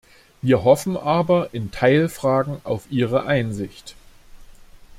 Wir 0.41 0.63
hoffen 0.63 0.97
aber 0.97 1.53
in 1.53 1.69
Teilfragen 1.69 2.59
auf 2.63 2.87
Ihre 2.89 3.27
Einsicht. 3.27 3.95